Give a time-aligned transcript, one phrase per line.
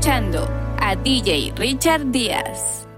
[0.00, 2.89] escuchando a DJ Richard Díaz.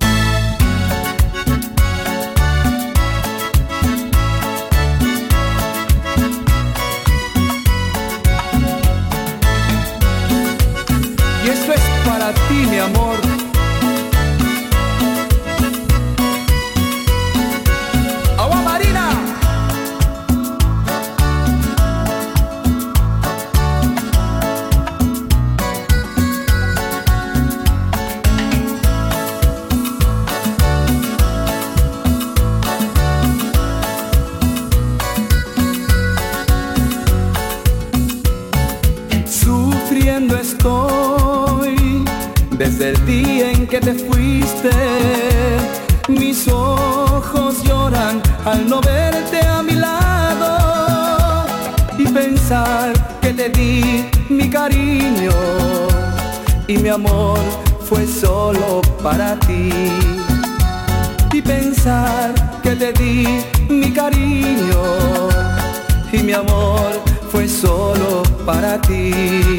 [68.79, 69.52] ti.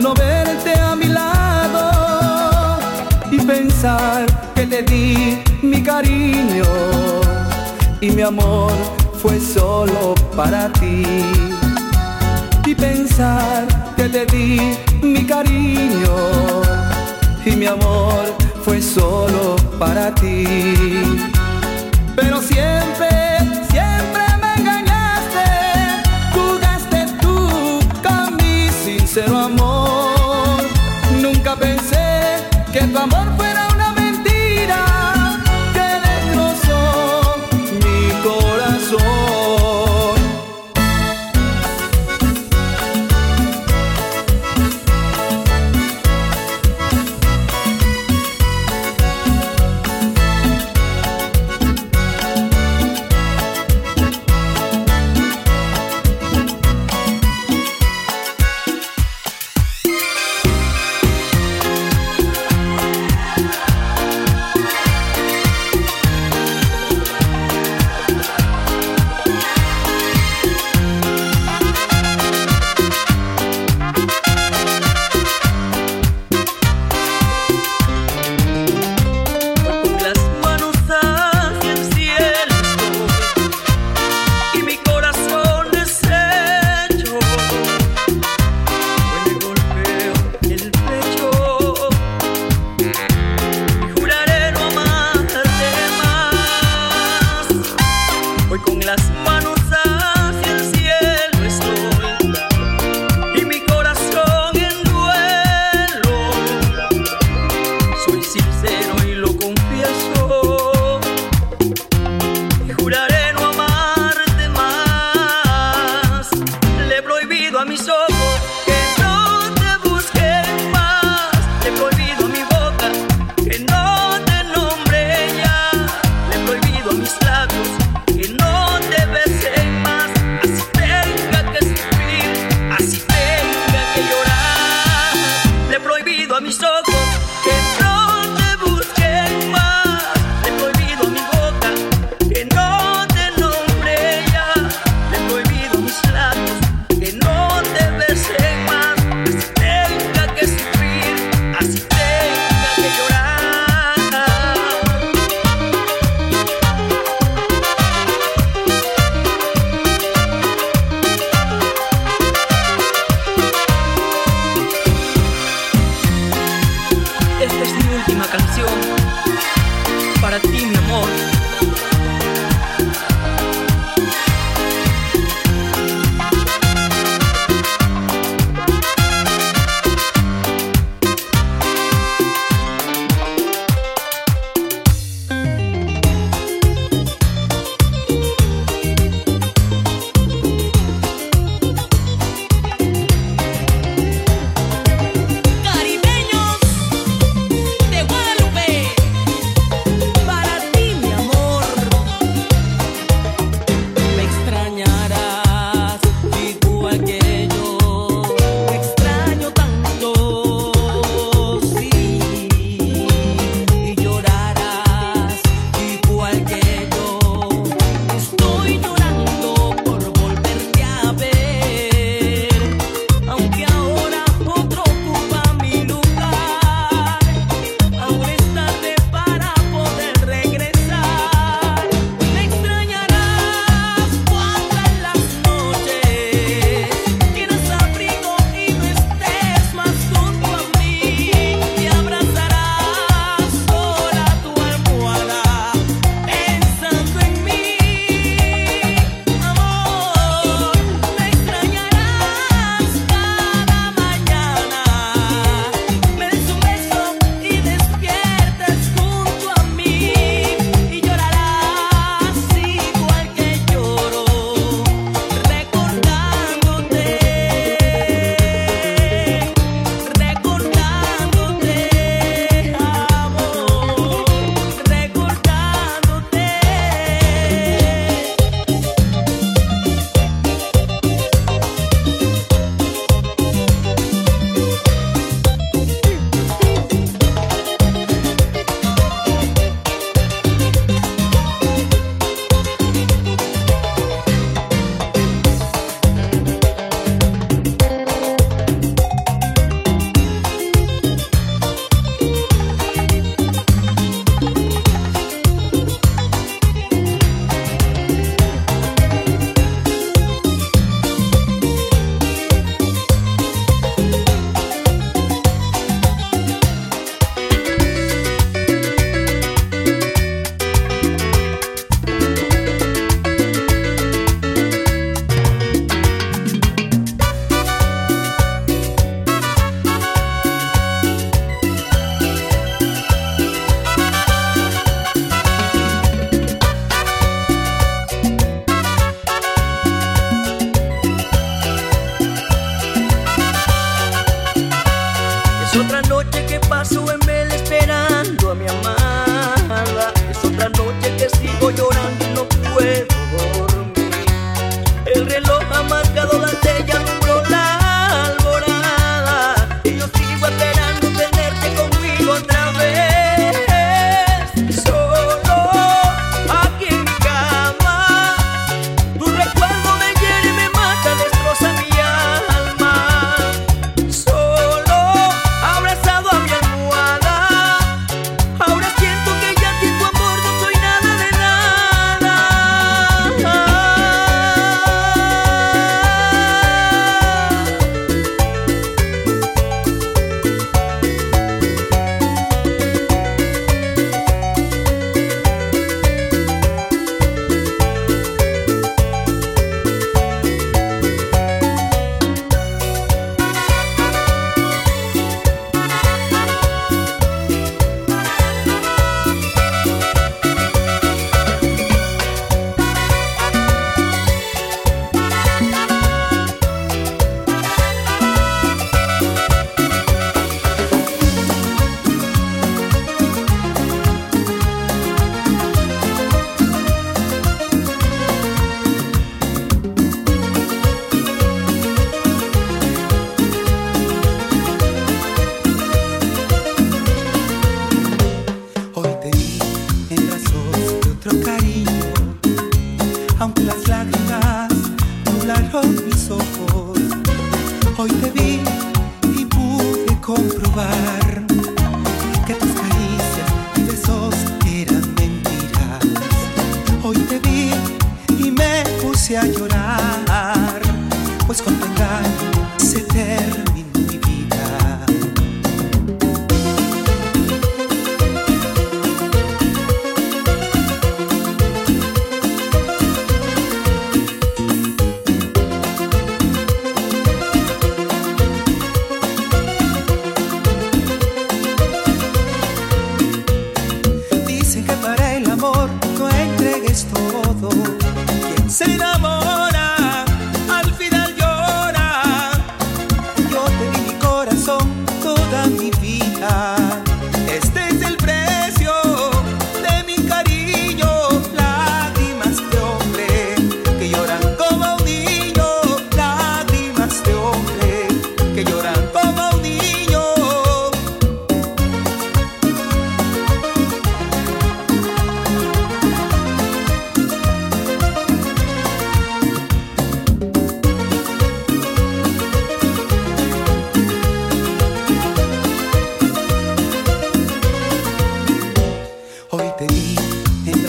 [0.00, 2.78] no verte a mi lado
[3.30, 6.64] y pensar que te di mi cariño
[8.00, 8.72] y mi amor
[9.20, 11.02] fue solo para ti.
[12.66, 13.66] Y pensar
[13.96, 16.14] que te di mi cariño
[17.44, 18.34] y mi amor
[18.64, 20.44] fue solo para ti.
[22.16, 23.33] Pero siempre
[29.14, 30.60] sincero amor.
[31.22, 32.42] Nunca pensé
[32.72, 33.73] que tu amor fuera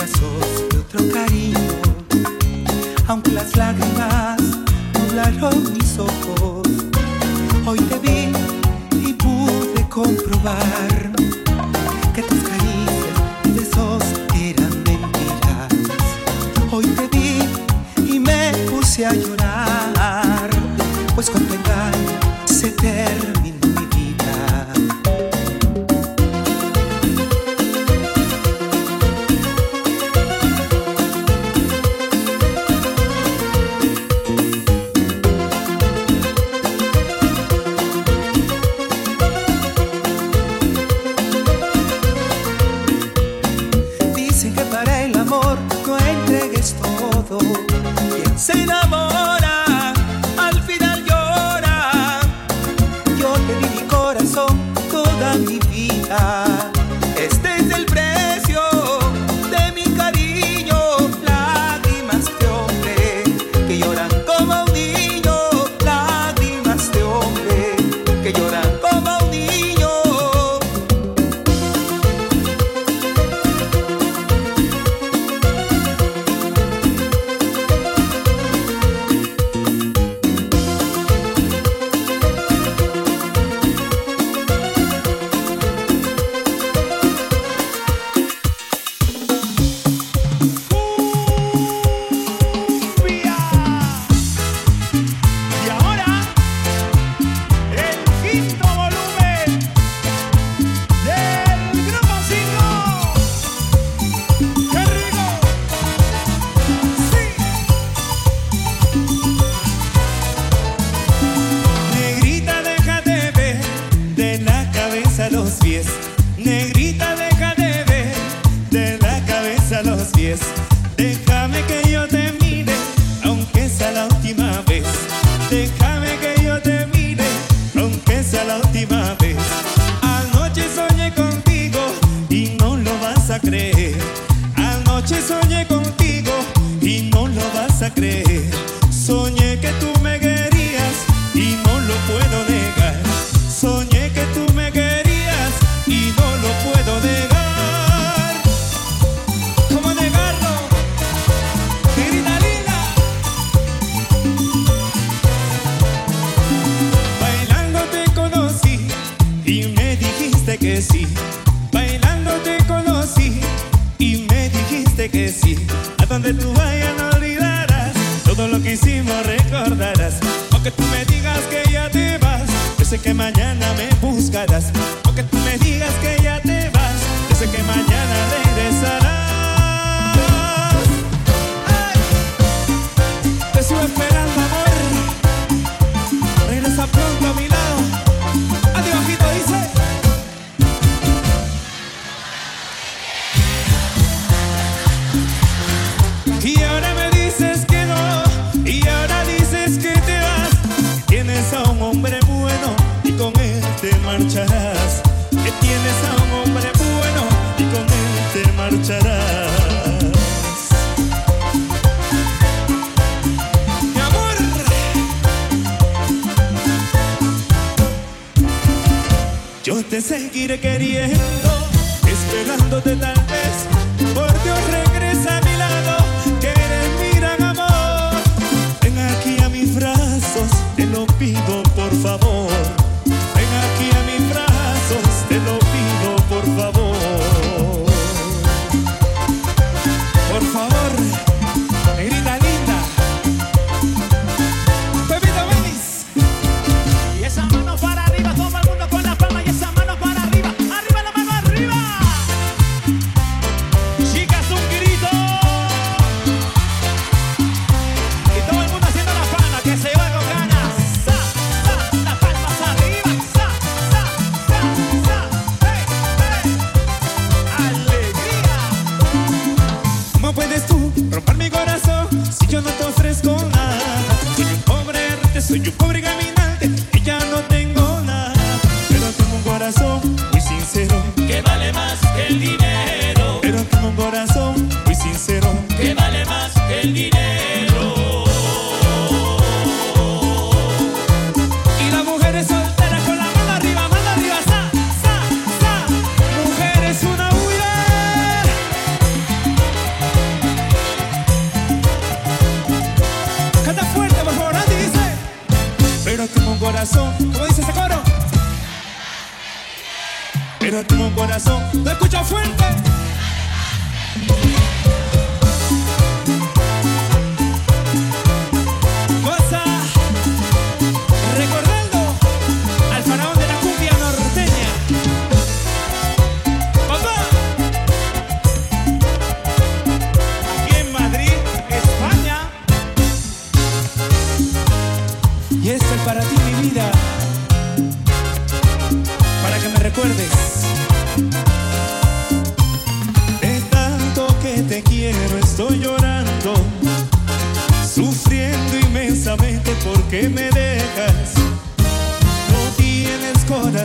[0.06, 1.58] besos de otro cariño,
[3.08, 4.40] aunque las lágrimas
[4.94, 6.62] nublaron mis ojos.
[7.66, 8.32] Hoy te vi
[9.08, 11.10] y pude comprobar
[12.14, 14.02] que tus caricias y besos
[14.48, 15.72] eran mentiras.
[16.70, 20.50] Hoy te vi y me puse a llorar,
[21.16, 23.35] pues con tu engaño se terminó.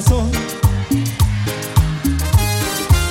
[0.02, 0.32] corazón.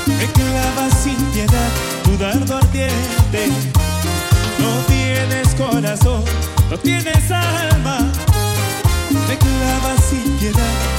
[0.07, 1.71] Me clava sin piedad
[2.05, 3.49] tu dardo ardiente.
[4.59, 6.25] No tienes corazón,
[6.71, 8.11] no tienes alma.
[9.29, 10.90] Me clava sin piedad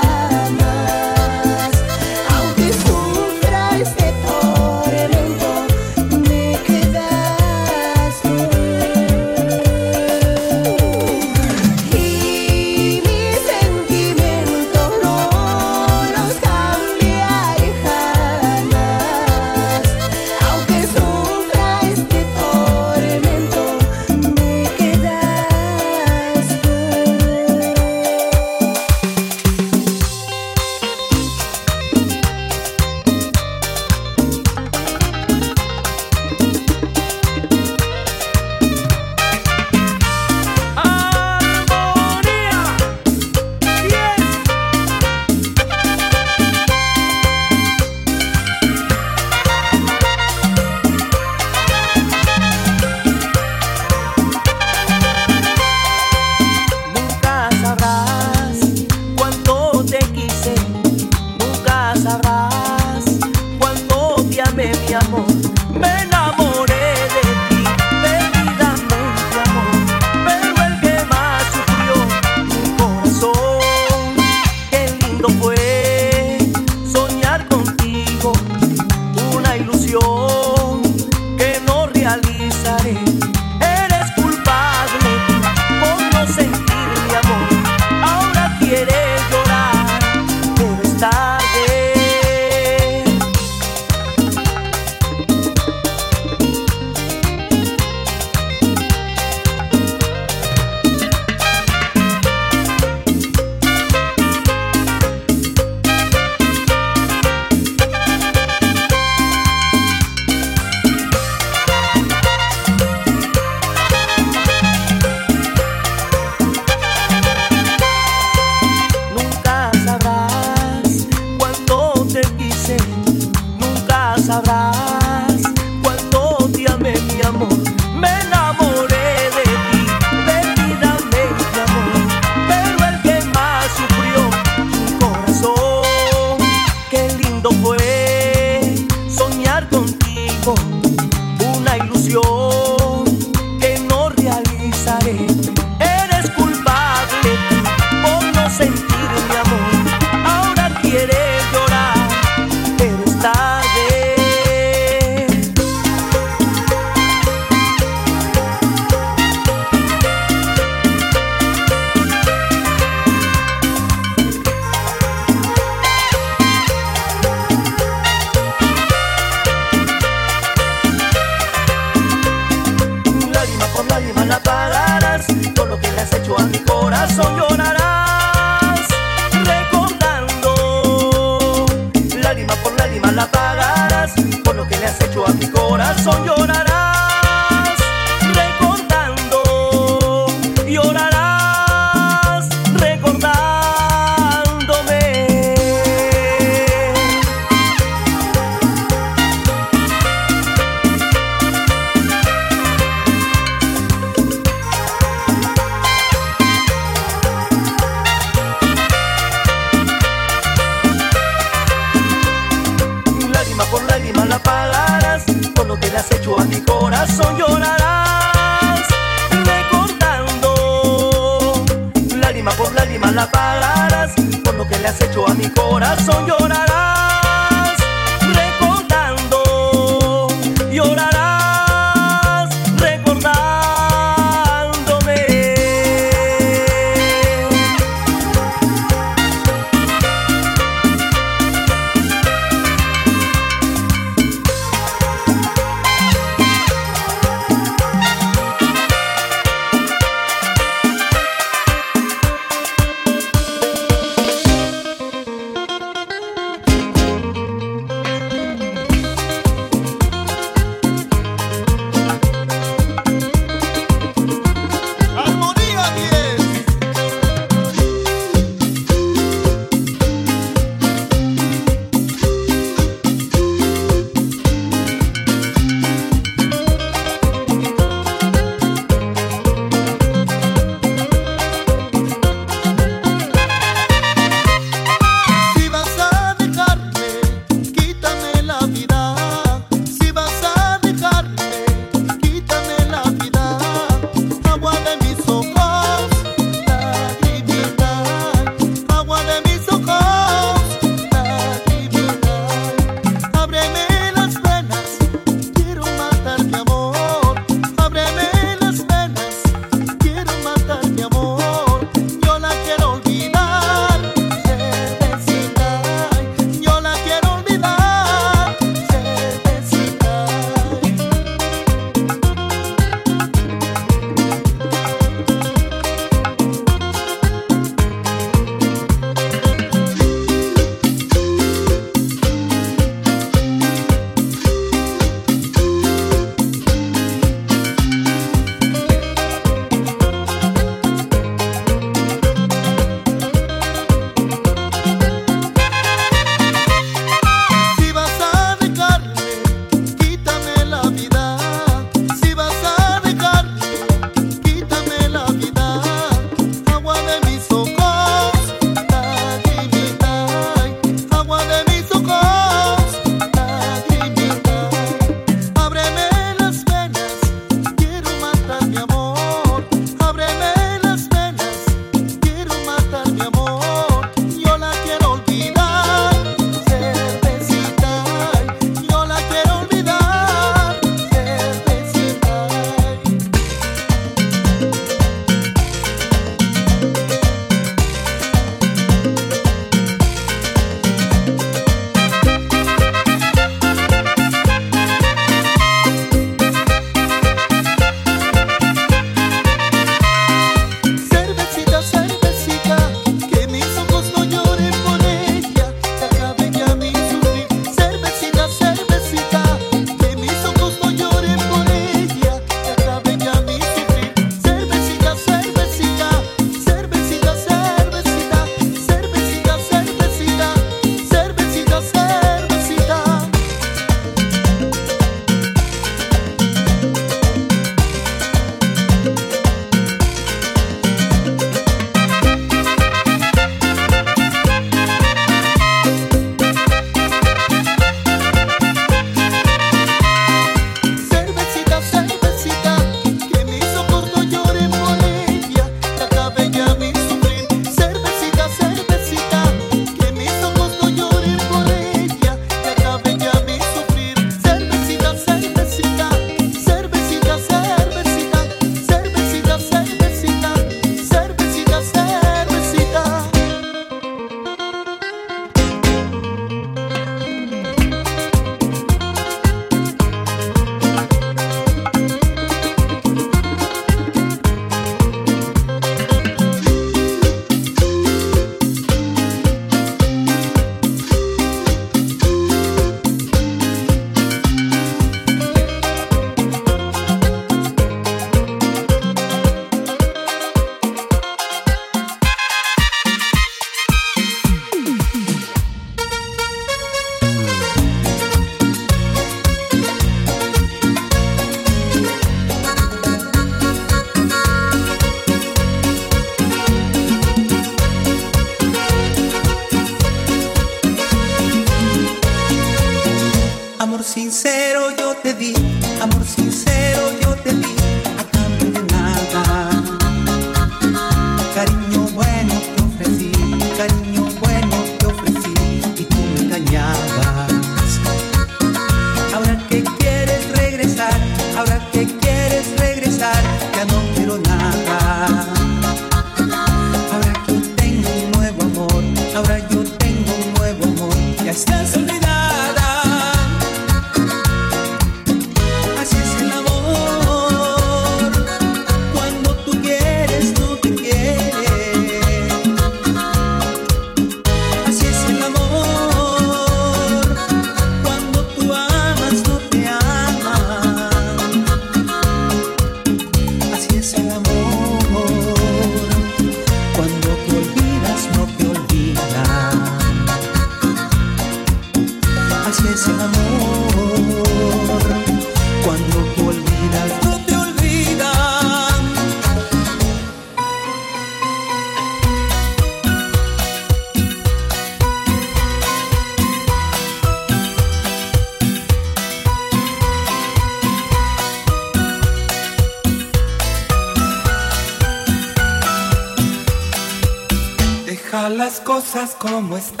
[599.11, 600.00] cosas como están,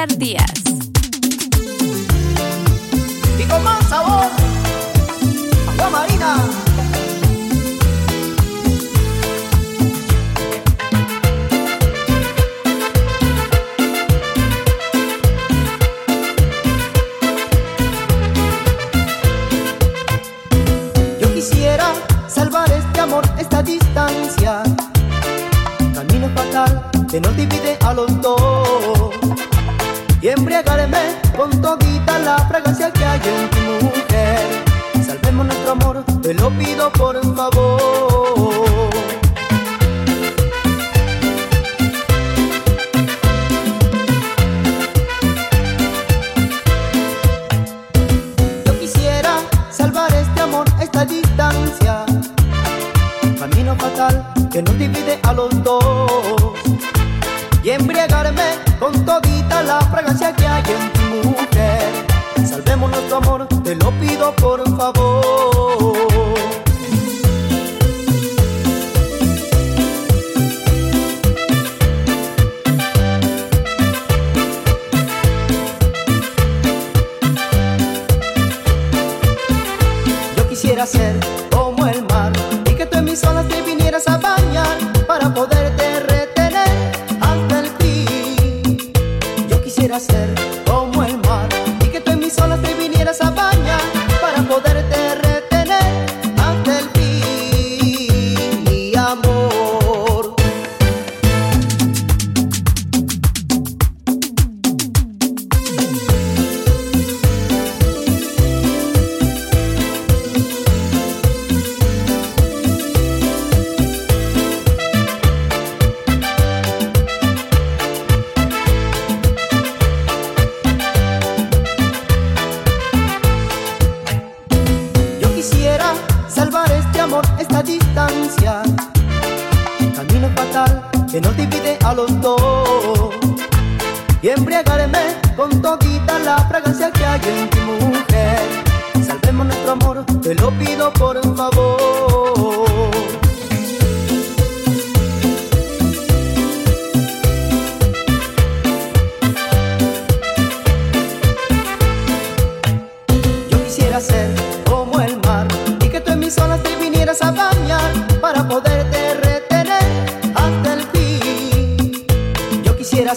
[0.00, 0.69] Richard Díaz.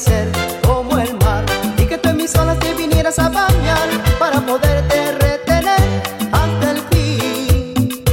[0.04, 0.28] ser
[0.66, 1.46] como el mar
[1.78, 3.88] y que tú en mis olas te vinieras a bañar
[4.20, 5.84] para poderte retener
[6.32, 8.04] hasta el fin.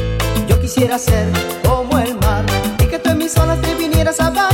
[0.48, 1.26] Yo quisiera ser
[1.66, 2.44] como el mar
[2.78, 4.49] y que tú en mis olas te vinieras a bañar.